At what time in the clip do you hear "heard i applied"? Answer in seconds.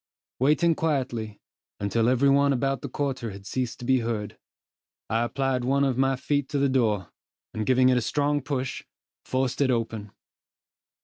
3.99-5.63